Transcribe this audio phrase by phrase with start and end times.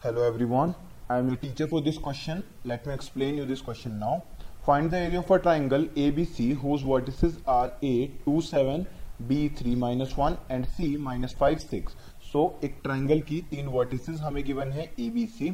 [0.00, 0.76] Hello everyone,
[1.10, 2.44] I am the teacher for this question.
[2.64, 4.22] Let me explain you this question now.
[4.64, 8.86] Find the area of a triangle ABC whose vertices are A 2 7,
[9.26, 11.96] B 3 minus 1 and C minus 5 6.
[12.30, 15.50] So एक triangle की तीन vertices हमें given है ABC.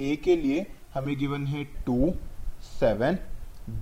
[0.00, 2.12] A के लिए हमें given है 2
[2.80, 3.18] 7,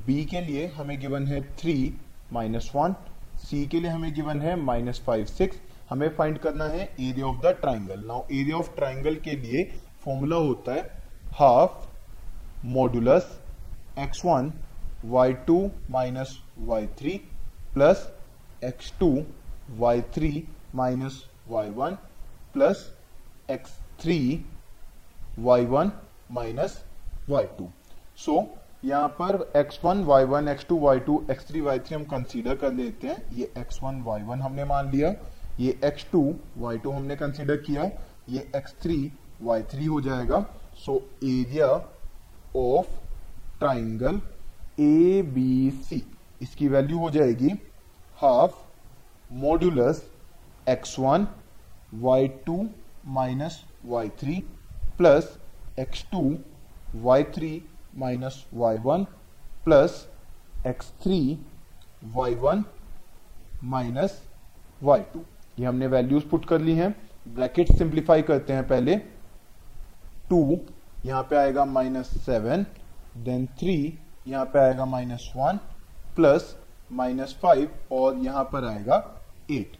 [0.08, 1.90] B के लिए हमें गिवन है 3
[2.32, 2.98] माइनस 1,
[3.46, 5.56] C के लिए हमें गिवन है माइनस 5 6
[5.90, 9.64] हमें फाइंड करना है area of the triangle now area of triangle के लिए
[10.04, 10.82] फॉर्मूला होता है
[11.34, 11.86] half
[12.66, 13.38] modulus
[13.98, 14.52] x one
[15.04, 17.16] y two minus y three
[17.74, 18.12] plus
[18.64, 19.24] x two
[19.70, 21.98] y three minus y one
[22.52, 22.94] plus
[23.50, 23.70] x
[24.00, 24.44] three
[25.38, 25.92] y one
[26.32, 26.84] minus
[27.28, 27.68] y two.
[28.16, 28.34] So
[28.84, 34.00] यहाँ पर x1, y1, x2, y2, x3, y3 हम consider कर लेते हैं। ये x1,
[34.06, 35.14] y1 हमने मान लिया।
[35.60, 36.22] ये x2,
[36.62, 37.84] y2 हमने कंसिडर किया।
[38.28, 38.96] ये x3,
[39.42, 40.40] y3 हो जाएगा।
[40.76, 41.66] So area
[42.56, 42.90] of
[43.58, 44.20] triangle
[44.80, 46.02] A B C
[46.42, 47.50] इसकी वैल्यू हो जाएगी
[48.22, 48.54] half
[49.34, 50.02] modulus
[50.66, 51.24] x1,
[52.04, 52.66] y2
[53.14, 54.34] minus y three
[54.98, 55.36] plus
[55.78, 56.20] x two
[57.02, 57.50] y three
[57.98, 59.04] minus y one
[59.64, 60.06] plus
[60.66, 61.38] x three
[62.14, 62.64] y one
[63.64, 64.22] minus
[64.82, 65.24] y two
[65.58, 66.94] ये हमने values put कर ली हैं।
[67.34, 69.00] Bracket simplify करते हैं पहले।
[70.32, 70.58] टू
[71.06, 72.66] यहाँ पे आएगा माइनस सेवन
[73.24, 73.76] देन थ्री
[74.28, 75.58] यहाँ पे आएगा minus one
[76.16, 76.54] plus
[76.92, 78.96] minus five और यहाँ पर आएगा
[79.50, 79.76] एट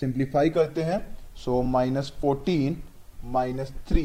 [0.00, 0.98] सिंप्लीफाई करते हैं.
[1.36, 2.76] So minus fourteen
[3.32, 4.04] minus three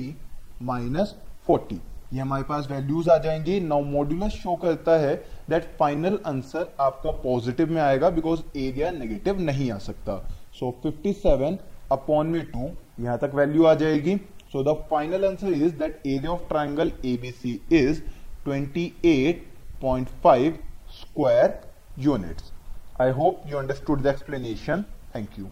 [0.61, 1.15] minus
[1.47, 1.79] forty
[2.13, 3.59] ये हमारे पास वैल्यूज़ आ जाएँगी.
[3.59, 5.15] नाउ मॉड्यूलस शो करता है
[5.49, 10.17] दैट फाइनल आंसर आपका पॉजिटिव में आएगा बिकॉज़ एरिया नेगेटिव नहीं आ सकता.
[10.59, 11.57] सो so, 57
[11.91, 12.69] अपॉन में टू
[13.03, 14.15] यहाँ तक वैल्यू आ जाएगी.
[14.55, 18.01] So the final answer is that area of triangle ABC is
[18.45, 20.59] 28.5
[20.89, 21.59] square
[21.97, 22.53] units.
[22.97, 24.85] I hope you understood the explanation.
[25.11, 25.51] Thank you.